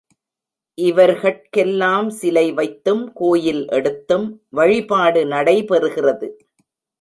இவர்கட்கெல்லாம் 0.77 2.07
சிலை 2.07 2.45
வைத்தும் 2.51 3.03
கோயில் 3.13 3.61
எடுத்தும் 3.69 4.25
வழிபாடு 4.49 5.23
நடைபெறுகிறது. 5.25 6.29